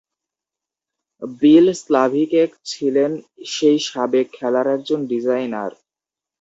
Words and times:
বিল 1.41 1.65
Slavicek 1.81 2.49
ছিলেন 2.65 3.11
সেই 3.45 3.77
সাবেক 3.87 4.27
খেলার 4.33 4.67
একজন 4.67 4.99
ডিজাইনার। 5.07 5.71